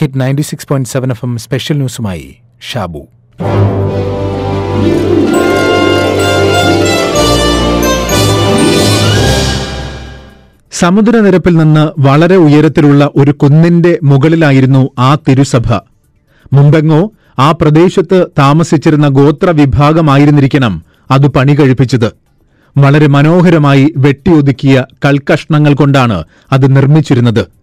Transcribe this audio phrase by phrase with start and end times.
[0.00, 2.36] Hit ninety six point seven FM M special ന്യൂസുമായി
[2.72, 3.00] ഷാബു.
[10.72, 15.72] സമുദ്രനിരപ്പിൽ നിന്ന് വളരെ ഉയരത്തിലുള്ള ഒരു കുന്നിന്റെ മുകളിലായിരുന്നു ആ തിരുസഭ.
[16.52, 22.12] മുമ്പെങ്ങോ ആ പ്രദേശത്ത് താമസിച്ചിരുന്ന ഗോത്ര വിഭാഗമായിരുന്നിരിക്കണം അത് പണി കഴിപ്പിച്ചത്.
[22.76, 27.58] വളരെ മനോഹരമായി വെട്ടിയൊതുക്കിയ കൽക്കഷ്ണങ്ങൾ കൊണ്ടാണ് അത് നിർമ്മിച്ചിരുന്നത്.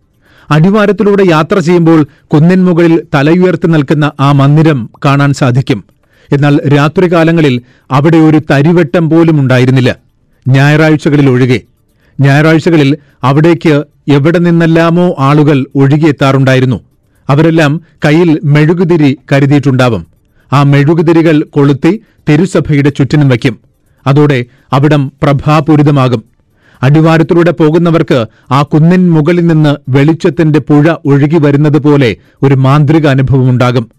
[0.51, 5.83] അടിവാരത്തിലൂടെ യാത്ര ചെയ്യുമ്പോൾ കുന്നിൻ മുകളിൽ തലയുയർത്തി നിൽക്കുന്ന ആ മന്ദിരം കാണാൻ സാധിക്കും.
[6.31, 9.95] എന്നാൽ രാത്രികാലങ്ങളിൽ അവിടെ ഒരു തരിവട്ടം പോലും ഉണ്ടായിരുന്നില്ല.
[10.47, 11.61] ഞായറാഴ്ചകളിൽ ഒഴികെ.
[12.21, 16.79] ഞായറാഴ്ചകളിൽ അവിടേക്ക് എവിടെ നിന്നെല്ലാമോ ആളുകൾ ഒഴുകിയെത്താറുണ്ടായിരുന്നു
[17.29, 20.07] അവരെല്ലാം കയ്യിൽ മെഴുകുതിരി കരുതിയിട്ടുണ്ടാവും.
[20.53, 23.59] ആ മെഴുകുതിരികൾ കൊളുത്തി തിരുസഭയുടെ ചുറ്റിനും വയ്ക്കും.
[24.07, 26.34] അതോടെ അവിടം പ്രഭാപൂരിതമാകും.
[26.83, 33.89] അടിവാരത്തിലൂടെ പോകുന്നവർക്ക് ആ കുന്നിൻ മുകളിൽ നിന്ന് വെളിച്ചത്തിന്റെ പുഴ ഒഴുകി വരുന്നത് പോലെ ഒരു മാന്ത്രിക അനുഭവമുണ്ടാകും.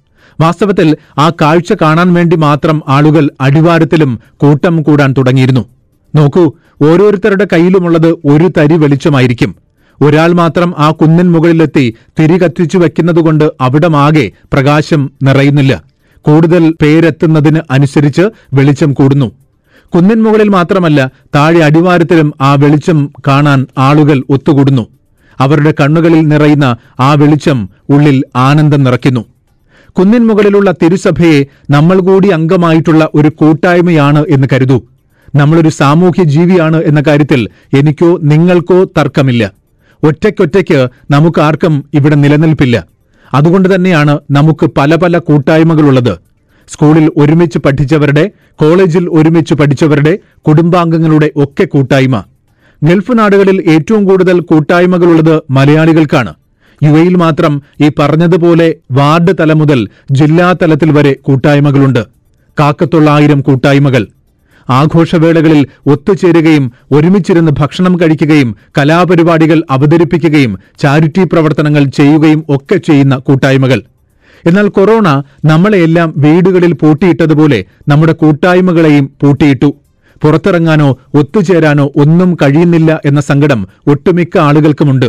[0.41, 5.65] വാസ്തവത്തിൽ ആ കാഴ്ച കാണാൻ വേണ്ടി മാത്രം ആളുകൾ അടിവാരത്തിലും കൂട്ടം കൂടാൻ തുടങ്ങിയിരുന്നു.
[6.15, 9.57] നോക്കൂ ഓരോരുത്തരുടെ കയ്യിലുമുള്ളത് ഒരു തരി വെളിച്ചമായിരിക്കും.
[10.01, 15.83] ഒരാൾ മാത്രം ആ കുന്നിൻ മുകളിലെത്തി തിരി കത്തിച്ചു വെക്കുന്നതുകൊണ്ട് അവിടമാകെ പ്രകാശം നിറയുന്നില്ല.
[16.23, 18.23] കൂടുതൽ പേരെത്തുന്നതിന് അനുസരിച്ച്
[18.55, 19.33] വെളിച്ചം കൂടുന്നു.
[19.95, 24.87] കുന്നിൻ മുകളിൽ മാത്രമല്ല താഴെ അടിവാരത്തിലും ആ വെളിച്ചം കാണാൻ ആളുകൾ ഒത്തുകൂടുന്നു.
[25.41, 29.25] അവരുടെ കണ്ണുകളിൽ നിറയുന്ന ആ വെളിച്ചം ഉള്ളിൽ ആനന്ദം നിറയ്ക്കുന്നു.
[29.99, 34.83] കുന്നിൻ മുകളിലുള്ള തിരുസഭയെ നമ്മൾ കൂടി അംഗമായിട്ടുള്ള ഒരു കൂട്ടായ്മയാണ് എന്ന് കരുതൂ.
[35.35, 37.49] നമ്മളൊരു സാമൂഹ്യ ജീവിയാണ് എന്ന കാര്യത്തിൽ
[37.79, 39.53] എനിക്കോ നിങ്ങൾക്കോ തർക്കമില്ല.
[40.03, 42.85] ഒറ്റയ്ക്കൊറ്റയ്ക്ക് നമുക്ക് ആർക്കും ഇവിടെ നിലനിൽപ്പില്ല.
[43.35, 46.26] അതുകൊണ്ട് തന്നെയാണ് നമുക്ക് പല പല കൂട്ടായ്മകളുള്ളത്.
[46.69, 52.25] സ്കൂളിൽ ഒരുമിച്ച് പഠിച്ചവരുടെ കോളേജിൽ ഒരുമിച്ച് പഠിച്ചവരുടെ കുടുംബാംഗങ്ങളുടെ ഒക്കെ കൂട്ടായ്മ.
[52.83, 56.35] ഗൾഫ് നാടുകളിൽ ഏറ്റവും കൂടുതൽ കൂട്ടായ്മകളുള്ളത് മലയാളികൾക്കാണ്.
[56.83, 62.07] യു എയിൽ മാത്രം ഈ പറഞ്ഞതുപോലെ വാർഡ് തലം മുതൽ ജില്ലാ തലത്തിൽ വരെ കൂട്ടായ്മകളുണ്ട്.
[62.61, 64.07] കാക്കത്തൊള്ളായിരം കൂട്ടായ്മകൾ.
[64.71, 73.83] ആഘോഷവേളകളിൽ ഒത്തുചേരുകയും ഒരുമിച്ചിരുന്ന് ഭക്ഷണം കഴിക്കുകയും കലാപരിപാടികൾ അവതരിപ്പിക്കുകയും ചാരിറ്റി പ്രവർത്തനങ്ങൾ ചെയ്യുകയും ഒക്കെ ചെയ്യുന്ന കൂട്ടായ്മകൾ.
[74.45, 79.75] എന്നാൽ കൊറോണ നമ്മളെയെല്ലാം വീടുകളിൽ പൂട്ടിയിട്ടതുപോലെ നമ്മുടെ കൂട്ടായ്മകളെയും പൂട്ടിയിട്ടു.
[80.23, 85.07] പുറത്തിറങ്ങാനോ ഒത്തുചേരാനോ ഒന്നും കഴിയുന്നില്ല എന്ന സങ്കടം ഒട്ടുമിക്ക ആളുകൾക്കുമുണ്ട്.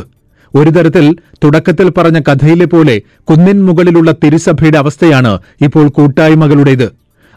[0.56, 6.92] ഒരു തരത്തിൽ തുടക്കത്തിൽ പറഞ്ഞ കഥയിലെ പോലെ കുന്നിൻ മുകളിലുള്ള തിരുസഭയുടെ അവസ്ഥയാണ് ഇപ്പോൾ കൂട്ടായ്മകളുടേത്.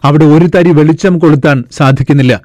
[0.05, 2.41] അവിടെ ഒരു തരി വെളിച്ചം കൊളുത്താൻ സാധിക്കുന്നില്ല.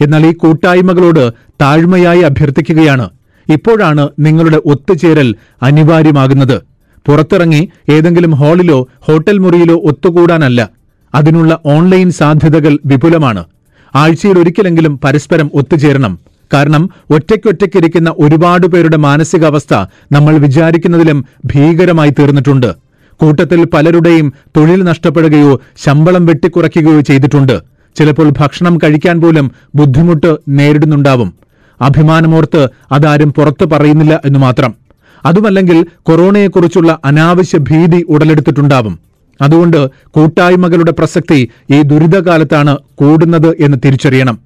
[0.00, 3.10] എന്നാൽ ഈ കൂട്ടായ്മകളോട് താഴ്മയായി അഭ്യർത്ഥിക്കുകയാണ്.
[3.48, 6.71] ഇപ്പോഴാണ് നിങ്ങളുടെ ഒത്തുചേരൽ അനിവാര്യമാകുന്നത്.
[7.06, 10.68] പുറത്തിറങ്ങി ഏതെങ്കിലും ഹാളിലോ ഹോട്ടൽ മുറിയിലോ ഒത്തുകൂടാനല്ല.
[11.14, 13.44] അതിനുള്ള ഓൺലൈൻ സാധ്യതകൾ വിപുലമാണ്.
[13.94, 16.18] ആഴ്ചയിൽ ഒരിക്കലെങ്കിലും പരസ്പരം ഒത്തുചേരണം.
[16.54, 19.74] കാരണം ഒറ്റയ്ക്കൊറ്റയ്ക്കിരിക്കുന്ന ഒരുപാട് പേരുടെ മാനസികാവസ്ഥ
[20.12, 22.74] നമ്മൾ വിചാരിക്കുന്നതിലും ഭീകരമായി തീർന്നിട്ടുണ്ട്.
[23.16, 27.62] കൂട്ടത്തിൽ പലരുടെയും തൊഴിൽ നഷ്ടപ്പെടുകയോ ശമ്പളം വെട്ടിക്കുറയ്ക്കുകയോ ചെയ്തിട്ടുണ്ട്.
[27.96, 31.34] ചിലപ്പോൾ ഭക്ഷണം കഴിക്കാൻ പോലും ബുദ്ധിമുട്ട് നേരിടുന്നുണ്ടാവും.
[31.80, 34.74] അഭിമാനമോർത്ത് അതാരും പുറത്തു പറയുന്നില്ല എന്ന് മാത്രം.
[35.24, 38.98] അതുമല്ലെങ്കിൽ കൊറോണയെക്കുറിച്ചുള്ള അനാവശ്യ ഭീതി ഉടലെടുത്തിട്ടുണ്ടാവും.
[39.42, 44.38] അതുകൊണ്ട് കൂട്ടായ്മകളുടെ പ്രസക്തി ഈ ദുരിതകാലത്താണ് കൂടുന്നത് എന്ന് തിരിച്ചറിയണം.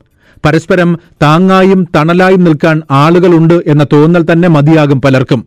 [0.44, 5.46] പരസ്പരം താങ്ങായും തണലായും നിൽക്കാൻ ആളുകളുണ്ട് എന്ന തോന്നൽ തന്നെ മതിയാകും പലർക്കും.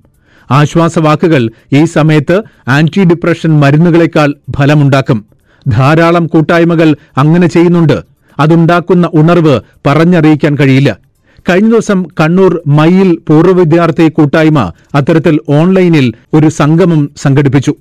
[0.52, 5.26] ആശ്വാസവാക്കുകൾ ഈ സമയത്ത് ആന്റി ഡിപ്രഷൻ മരുന്നുകളെക്കാൾ ഫലമുണ്ടാക്കും.
[5.68, 8.02] ധാരാളം കൂട്ടായ്മകൾ അങ്ങനെ ചെയ്യുന്നുണ്ട്.
[8.40, 11.09] അതുണ്ടാക്കുന്ന ഉണർവ് പറഞ്ഞറിയിക്കാൻ കഴിയില്ല.
[11.48, 14.60] കഴിഞ്ഞ ദിവസം കണ്ണൂർ മയിൽ പൂർവ വിദ്യാർത്ഥി കൂട്ടായ്മ
[14.96, 17.74] അത്തരത്തിൽ ഓൺലൈനിൽ ഒരു സംഗമം സംഘടിപ്പിച്ചു.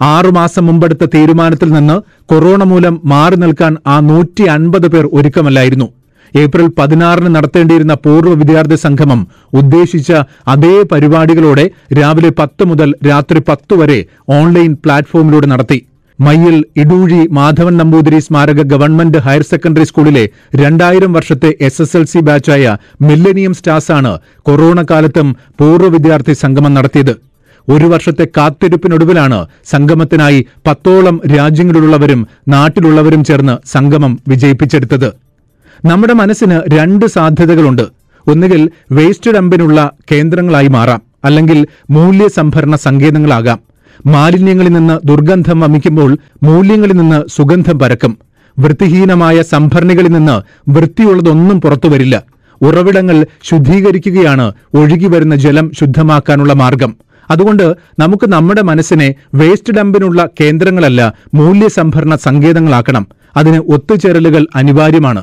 [0.00, 1.96] ആറുമാസം മുമ്പെടുത്ത തീരുമാനത്തിൽ നിന്ന്
[2.30, 5.88] കൊറോണ മൂലം മാറി നിൽക്കാൻ ആ നൂറ്റി അൻപത് പേർ ഒരുക്കമല്ലായിരുന്നു.
[6.34, 9.20] ഏപ്രിൽ പതിനാറിന് നടത്തേണ്ടിയിരുന്ന പൂർവ വിദ്യാർത്ഥി സംഗമം
[9.60, 10.12] ഉദ്ദേശിച്ച
[10.54, 11.64] അതേ പരിപാടികളോടെ
[11.98, 13.98] രാവിലെ പത്ത് മുതൽ രാത്രി പത്ത് വരെ
[14.38, 15.78] ഓൺലൈൻ പ്ലാറ്റ്ഫോമിലൂടെ നടത്തി.
[16.20, 22.18] മയ്യിൽ ഇടൂഴി മാധവൻ നമ്പൂതിരി സ്മാരക ഗവൺമെന്റ് ഹയർ സെക്കൻഡറി സ്കൂളിലെ രണ്ടായിരം വർഷത്തെ എസ് എസ് എൽ സി
[22.18, 27.14] ബാച്ചായ മില്ലനിയം സ്റ്റാർസാണ് കൊറോണ കാലത്തും പൂർവ വിദ്യാർത്ഥി സംഗമം നടത്തിയത്.
[27.68, 35.12] ഒരു വർഷത്തെ കാത്തിരിപ്പിനൊടുവിലാണ് സംഗമത്തിനായി പത്തോളം രാജ്യങ്ങളിലുള്ളവരും നാട്ടിലുള്ളവരും ചേർന്ന് സംഗമം വിജയിപ്പിച്ചെടുത്തത്.
[35.84, 37.86] നമ്മുടെ മനസ്സിന് രണ്ട് സാധ്യതകളുണ്ട്.
[38.26, 41.02] ഒന്നുകിൽ വേസ്റ്റ് ഡംപിനുള്ള കേന്ദ്രങ്ങളായി മാറാം.
[41.24, 43.65] അല്ലെങ്കിൽ മൂല്യസംഭരണ സങ്കേതങ്ങളാകാം.
[44.06, 48.18] മാലിന്യങ്ങളിൽ നിന്ന് ദുർഗന്ധം വമിക്കുമ്പോൾ മൂല്യങ്ങളിൽ നിന്ന് സുഗന്ധം പരക്കും.
[48.58, 52.22] വൃത്തിഹീനമായ സംഭരണികളിൽ നിന്ന് വൃത്തിയുള്ളതൊന്നും പുറത്തുവരില്ല
[52.62, 56.96] ഉറവിടങ്ങൾ ശുദ്ധീകരിക്കുകയാണ് ഒഴുകിവരുന്ന ജലം ശുദ്ധമാക്കാനുള്ള മാർഗം.
[57.30, 63.06] അതുകൊണ്ട് നമുക്ക് നമ്മുടെ മനസ്സിനെ വേസ്റ്റ് ഡംപിനുള്ള കേന്ദ്രങ്ങളല്ല മൂല്യസംഭരണ സങ്കേതങ്ങളാക്കണം.
[63.36, 65.22] അതിന് ഒത്തുചേരലുകൾ അനിവാര്യമാണ്.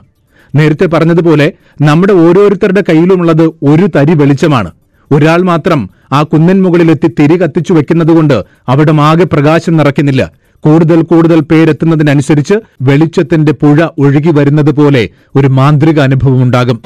[0.56, 4.72] നേരത്തെ പറഞ്ഞതുപോലെ നമ്മുടെ ഓരോരുത്തരുടെ കയ്യിലുമുള്ളത് ഒരു തരി വെളിച്ചമാണ്.
[5.14, 8.38] ഒരാൾ മാത്രം ആ കുന്നിൻ മുകളിലെത്തി തിരി കത്തിച്ചു വെക്കുന്നതുകൊണ്ട്
[8.68, 10.24] അവിടെ ആകെ പ്രകാശം നിറയ്ക്കുന്നില്ല.
[10.64, 16.78] കൂടുതൽ കൂടുതൽ പേരെത്തുന്നതിനനുസരിച്ച് വെളിച്ചത്തിന്റെ പുഴ ഒഴുകി വരുന്നത് പോലെ ഒരു മാന്ത്രിക അനുഭവമുണ്ടാകും.